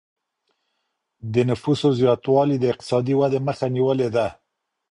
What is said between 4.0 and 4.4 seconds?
ده.